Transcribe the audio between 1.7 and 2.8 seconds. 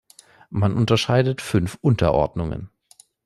Unterordnungen